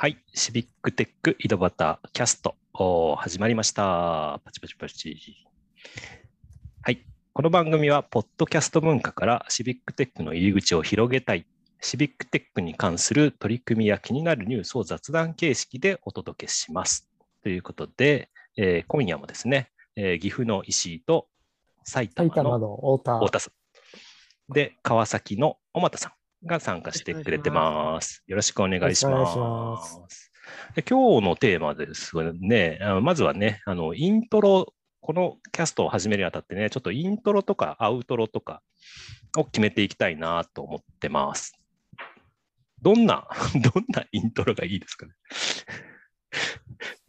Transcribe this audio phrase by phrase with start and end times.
[0.00, 2.54] はい、シビックテック井戸端キャスト
[3.16, 4.40] 始まりました。
[4.44, 5.44] パチパチパチ。
[6.82, 11.46] はい、この番組は、ポッドキャスト文化からシビックテックの入り口を広げたい、
[11.80, 17.10] シビックテックに関する取り組みや気になるニュースを雑談形式でお届けします。
[17.42, 21.26] ということで、えー今夜もですね、えー岐阜の石井と
[21.82, 22.28] 埼玉
[22.60, 22.76] の。
[23.02, 24.52] 太田さん。
[24.52, 26.12] で、川崎の小俣さん
[26.44, 28.22] が参加してくれてます。
[28.26, 29.26] よろしくお願いしま
[29.82, 30.30] す。
[30.88, 38.62] 今日のテーマですね、まずはね、あのイントロ、このキャストを始めるにあたってね、ちょっとイントロとかアウトロとか
[39.36, 41.52] を決めていきたいなと思ってます。
[42.80, 43.28] どんな、
[43.74, 45.12] どんなイントロがいいですかね？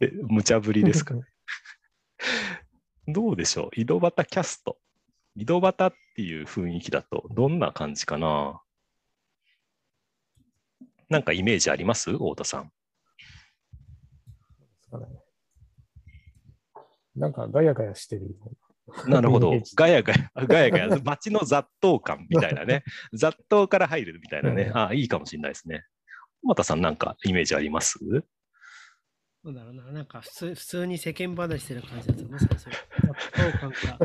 [0.00, 1.14] え無茶ぶりですか
[3.06, 3.80] どうでしょう？
[3.80, 4.78] 井戸端キャスト。
[5.36, 8.60] 井戸端っていう雰囲気だとどんな感じかな？
[11.10, 12.10] なんかイメージあります？
[12.12, 12.72] 太田さん。
[17.16, 18.36] なんかガヤガヤしてる。
[19.06, 19.52] なるほど。
[19.76, 22.82] ガヤガヤ、ガヤガヤ、街の雑踏感みたいなね。
[23.12, 24.62] 雑踏から入るみたいなね。
[24.64, 25.84] うんあいいかもしれないですね。
[26.42, 27.98] 小俣さんなんかイメージあります？
[29.44, 32.78] なんだろうな、なんか普通普通に世間話してる感じだと、まさにそういう、
[33.52, 33.98] 雑感か、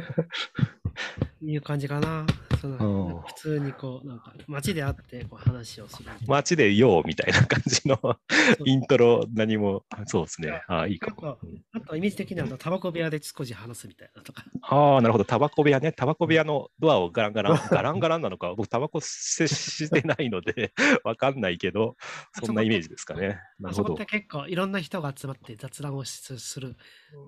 [1.42, 2.26] いう感じかな。
[2.78, 6.10] そのうんなんか普通にこう、なんか街で会ってこう話をする。
[6.28, 8.00] 街でようみたいな感じの
[8.66, 10.62] イントロ何も、そうですね。
[10.68, 11.38] あいいかも。
[11.74, 14.44] あとイメージ的にはタバコ部屋で少し話すみたいなとか。
[14.62, 15.26] ああ、なるほど。
[15.26, 15.92] タバコ部屋ね。
[15.92, 21.96] タバコ部屋のドアをガランガラン、ガランガランなのか、僕タバコ接してないので わかんないけど、
[22.34, 23.20] そんなイメージですかね。
[23.20, 24.06] なるほどあそこって。
[24.06, 26.76] 結構いろんな人が集まって雑談をしする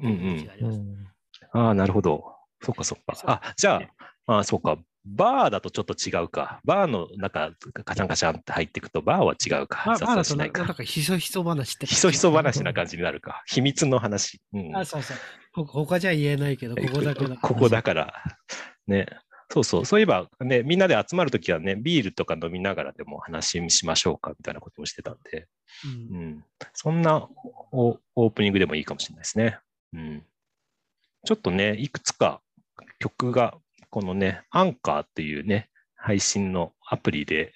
[0.01, 0.79] うんうんイメージがあります。
[0.79, 1.07] うん。
[1.53, 2.23] ああ、なるほど。
[2.61, 3.13] そっかそっか。
[3.27, 3.81] あ、じゃ
[4.25, 4.77] あ、あそうか。
[5.15, 6.59] バーだとちょっと違うか。
[6.65, 7.51] バーの中、
[7.85, 9.83] カチャンカチャンって入っていくと、バーは違うか。
[9.85, 11.85] まあ、雑まあだとなんかひそひそ話って。
[11.85, 13.43] ひそひそ話な感じになるか。
[13.45, 14.41] 秘密の話。
[14.53, 15.17] うん、あ、そうそう。
[15.53, 17.37] ほ他じゃ言えないけど、ここだけだ。
[17.37, 18.13] ここだから。
[18.87, 19.07] ね。
[19.49, 19.85] そうそう。
[19.85, 25.47] そういえば、ね、みんなで集まるときはね、ビールとか飲みながらでも話しましょうかみたいなこともしてたんで、
[26.11, 26.43] うんうん。
[26.73, 27.27] そんな
[27.71, 29.59] オオープニングでもいいかもしれないですね。
[29.93, 30.23] うん。
[31.25, 32.41] ちょっとね、いくつか
[32.99, 33.57] 曲が、
[33.89, 37.53] このね、アンカーっていうね、配信のアプリで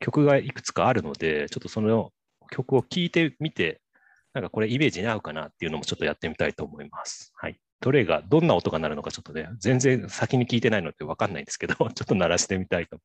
[0.00, 2.12] 曲がいくつかあるので、ちょっとその
[2.50, 3.80] 曲を聴いてみて、
[4.34, 7.32] なんかこれイメージに合うかなっていうのもちょっとやってみたいと思います。
[7.36, 7.58] はい。
[7.80, 12.98] どれが、どんな音が鳴るのかちょっとね、全然先に聞いてないのでわかんないんですけど、 ちょっと鳴らしてみたいと。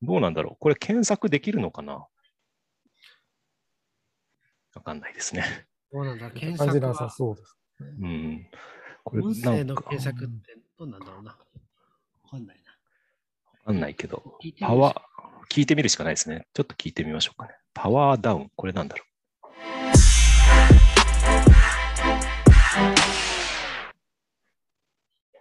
[0.00, 2.06] どうなんだろうこれ検索できるのかな？
[4.74, 5.66] わかんないですね。
[5.92, 7.10] どうなんだ、検 感じなさ索は。
[7.10, 7.58] そうです。
[7.80, 8.50] うん。
[9.04, 11.38] これ音声の検索ってどうなんだろうな。
[12.36, 12.62] わかんないな。
[13.60, 14.22] わかんないけど、
[14.60, 15.00] パワー、
[15.50, 16.46] 聞いてみるしかないですね。
[16.52, 17.54] ちょっと聞いてみましょうかね。
[17.72, 19.06] パワーダウン、これなんだろう。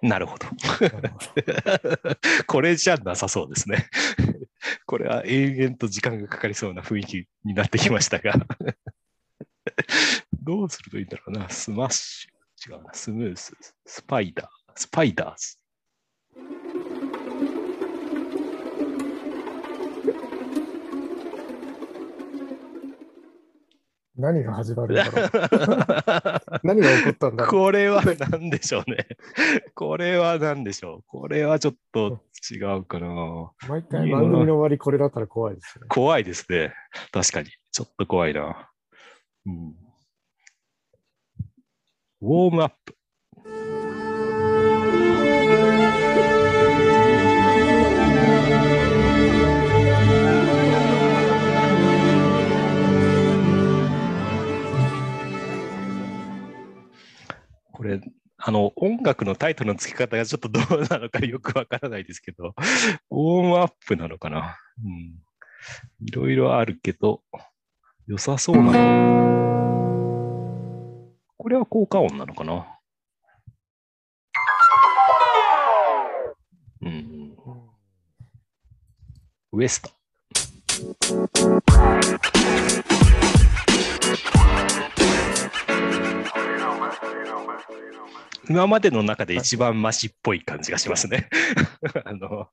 [0.02, 0.46] なるほど。
[2.48, 3.90] これじゃなさそうですね。
[4.86, 8.34] これは永遠と時間がかかりそうな雰囲気になってきましたが。
[10.32, 11.50] どうするといいんだろうな。
[11.50, 12.36] スマッシュ。
[12.72, 12.94] 違うな。
[12.94, 13.54] スムース。
[13.86, 14.48] スパイダー。
[14.76, 15.58] スパイダーズ。
[24.18, 26.60] 何が始まるんだろう。
[26.64, 29.08] 何が起こったんだろこれは何でしょうね。
[29.74, 31.04] これは何でしょう。
[31.08, 33.08] これはちょっと違うかな。
[33.08, 33.70] う。
[33.70, 35.88] 毎回番組の終わりこれだったら怖いですね。
[35.90, 36.74] 怖いですね。
[37.12, 37.50] 確かに。
[37.72, 38.72] ちょっと怖いな。
[39.46, 39.76] うん、
[42.22, 42.96] ウォームアップ。
[57.86, 58.02] れ、
[58.38, 62.54] あの、音楽のタイトルの付け方がちょっとどう なのかよくわからないですけど、
[63.10, 64.58] ウォームアップなのかな？
[64.84, 65.16] うん。
[66.02, 67.24] いろいろあるけど、
[68.08, 68.74] 良さそうなの。
[71.38, 72.68] これは効果音なのかな？
[76.82, 77.36] うん
[79.54, 79.90] ウエスト。
[88.50, 91.30] 今までの中で一番マシっぽい感じがしますね。
[92.06, 92.48] あの、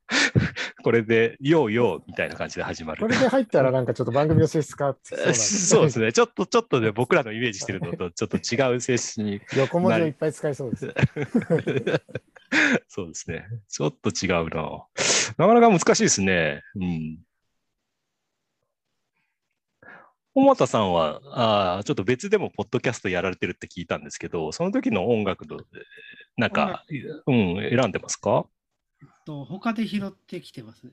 [0.83, 3.01] これで、ようようみたいな感じで始まる。
[3.01, 6.13] これで入ったらなんかちょっと番組の性質変わってきそうなんでそうですね。
[6.13, 9.41] ちょっと、ちょっとね、僕らのイメージしてるのとちょっと違う性質に。
[9.57, 10.95] 横文字をいっぱい使いそうです。
[12.89, 13.47] そうですね。
[13.69, 14.85] ちょっと違うな。
[15.39, 16.63] なかなか難しいですね。
[16.77, 17.19] うん。
[20.35, 25.59] 小俣さんはあーちょっと別でもポッドキャストやられてるって聞いたんですけど、その時の音楽の、
[26.37, 26.85] なんか、
[27.27, 28.47] うん、選んでますか？
[29.25, 30.93] と他で拾ってきてますね。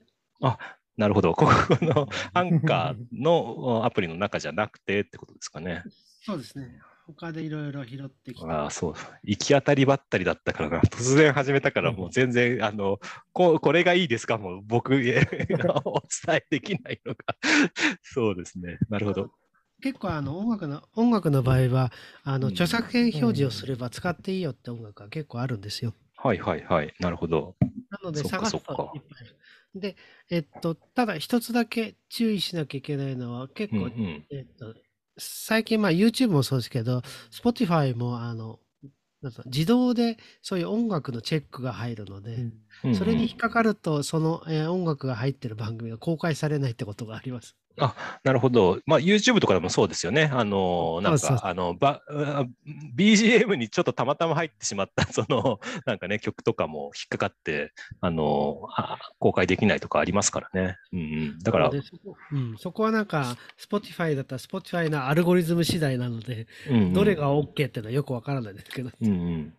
[0.97, 1.33] なるほど。
[1.33, 5.83] ここの アンカーのアプリの中じゃなくてってことですかね。
[6.25, 6.81] そうですね。
[7.17, 8.45] 他でいろいろ拾ってきて。
[8.47, 8.93] ああ、そう。
[9.23, 10.79] 行き当たりばったりだったからな。
[10.89, 12.99] 突然始めたから、もう全然、あの、
[13.33, 14.37] ここれがいいですか？
[14.37, 15.21] もう僕、え
[15.85, 17.19] お伝えできないのが。
[18.03, 18.79] そうですね。
[18.89, 19.31] なるほど。
[19.81, 25.93] 結構あの音楽の音楽の場合はあのうん著作権表示をすれば使っていいよって音楽が結構あるんですよ。
[26.17, 26.93] はいはいはい。
[26.99, 27.55] なるほど。
[27.89, 29.35] なので探すとそっかいっぱいある。
[29.75, 29.95] で、
[30.29, 34.25] えっと、ただ一つだけ注意しなきゃいけないのは結構、うんうん。
[34.31, 34.75] えっと、
[35.19, 37.01] 最近まあ YouTube もそうですけど、
[37.31, 38.59] Spotify もあの、
[39.21, 47.57] なんか自動でそういう音楽のチェックが入るので、うんうんそれに引っかかると、その、えー音楽が入ってる番組が公開されないってことがあります。
[48.23, 48.79] なるほど。
[48.85, 50.29] まあ、YouTube とかでもそうですよね。
[50.33, 52.45] あの、なんか、あの、ば、あ
[52.95, 57.71] BGM にちょっとたまたま入ってしまった、その、 なんかね、曲とかも引っかかって、
[58.01, 60.77] あの、あ公開できないとかありますからね。
[60.91, 61.39] うんうん。
[61.39, 69.53] だからそこ,、うん、そこはなんか、Spotify だったら Spotify のアルゴリズム次第なので、うんうんどれが OK っていうのはよくわからないですけど、うんうん。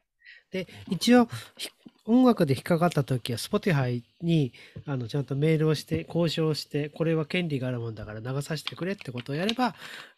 [0.50, 1.70] で、一応、ひ
[2.06, 4.52] 音楽で引っかかったときは、Spotify に
[4.87, 9.75] あのちゃんとメールをして、交渉して、これは権利があるもんだから流させてくれってことをやれば、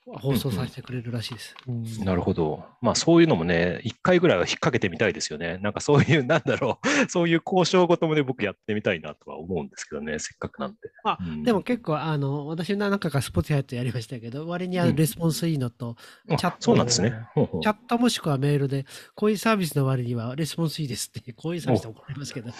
[0.06, 1.54] 放送させてくれるらしいです。
[1.68, 2.64] うんなるほど。
[2.80, 5.58] まあそういうのもね、一回ぐらいは引っ掛けてみたいですよね。
[5.58, 10.78] なんかそういう、なんだろう、そういう交渉ごともね、僕やってみたいなとは思うんですけどね、せっかくなんで。
[11.04, 15.96] あうんでも結構、あの、私何回か Spotify とやりましたけど、割にあのうんレスポンスいいのと、
[16.30, 17.26] あチャットそうなんですね。
[17.34, 22.50] ほうほうチャットもしくはメールで、こういうサービスの割にはレスポンスいいですって、こういうサービスで怒られますけど、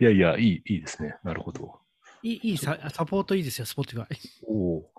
[0.00, 1.16] いやいや、いい、いいですね。
[1.22, 1.78] なるほど。
[2.22, 4.06] いいいいササポートいいですよ、Spotify。
[4.46, 4.90] おお、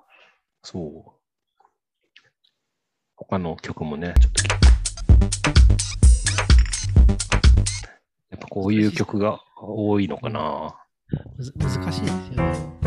[0.62, 1.12] そう。
[3.16, 4.44] 他の曲もね、ちょっと。
[8.30, 10.76] やっぱこういう曲が多いのかな。
[11.38, 12.12] むず難しいですよ
[12.44, 12.78] ね。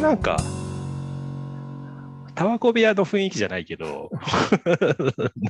[0.00, 0.36] なんか、
[2.34, 4.10] タバコ部屋の雰囲気じゃないけど、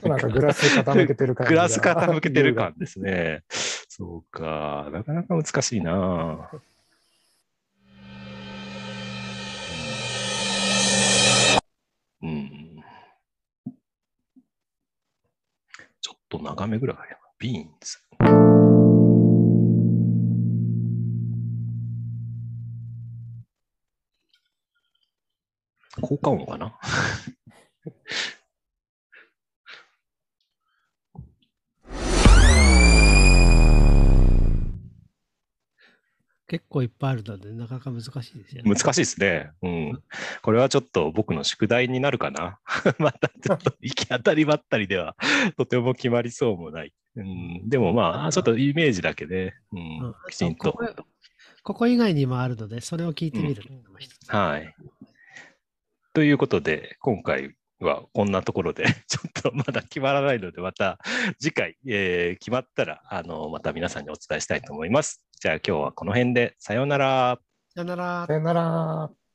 [0.03, 1.47] なんかグラス傾けてる感。
[1.49, 3.45] グラス傾けてる感ですね。
[3.51, 6.51] そうか、なかなか難しいな。
[12.23, 12.83] うん。
[16.01, 16.97] ちょっと長めぐらい。
[17.39, 17.99] ビーンズ。
[26.01, 26.79] 効果音かな？
[36.49, 38.73] 結構いっぱいあるので、なかなか難しいですよね。
[38.73, 39.51] 難しいですね。
[39.63, 40.03] うん。
[40.43, 42.61] これはちょっと僕の宿題になるかな？
[42.99, 45.17] またちょっと行き当たりばったりでは
[45.57, 46.95] とても決まりそうもない。
[47.17, 50.73] うん、でもまあ、ちょっとイメージだけで、ううんん、きちんと。
[50.73, 51.05] ここ
[51.65, 54.31] ここ以外にもあるので、それを聞いてみるのも一つ。
[54.31, 54.73] はい。
[56.17, 60.99] ということで、今回はこんなところで、 ちょっとまだ決まらないので、また
[61.39, 65.23] 次回、えー決まったら、あの、また皆さんにお伝えしたいと思います。
[65.39, 67.39] じゃあ今日はこの辺で、さようなら。
[67.75, 68.33] さよならさ。
[68.33, 69.26] よなら。